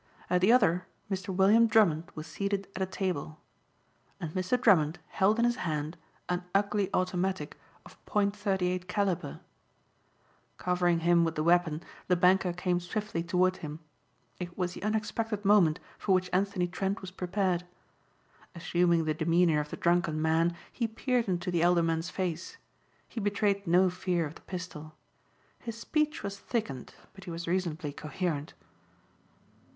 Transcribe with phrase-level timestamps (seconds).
[0.31, 1.27] At the other Mr.
[1.29, 3.37] William Drummond was seated at a table.
[4.19, 4.59] And Mr.
[4.59, 5.95] Drummond held in his hand
[6.27, 9.41] an ugly automatic of .38 calibre.
[10.57, 13.79] Covering him with the weapon the banker came swiftly toward him.
[14.39, 17.63] It was the unexpected moment for which Anthony Trent was prepared.
[18.55, 22.57] Assuming the demeanor of the drunken man he peered into the elder man's face.
[23.07, 24.95] He betrayed no fear of the pistol.
[25.59, 28.55] His speech was thickened, but he was reasonably coherent.